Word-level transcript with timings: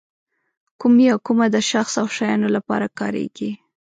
کوم 0.79 0.95
یا 1.07 1.15
کومه 1.25 1.45
د 1.55 1.57
شخص 1.71 1.93
او 2.01 2.07
شیانو 2.15 2.47
لپاره 2.55 2.87
کاریږي. 2.99 3.51